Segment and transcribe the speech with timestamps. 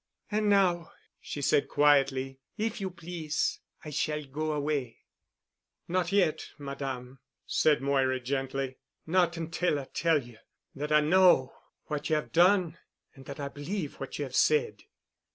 [0.31, 4.97] "An' now," she said quietly, "if you please, I shall go away."
[5.87, 8.79] "Not yet, Madame," said Moira gently.
[9.05, 10.39] "Not until I tell you
[10.73, 11.53] that I know
[11.85, 14.81] what you have done—that I believe what you have said."